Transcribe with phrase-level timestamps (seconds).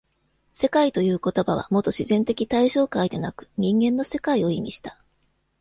[0.51, 4.99] 「世界」という言葉はもと自然的対象界でなく人間の世界を意味した。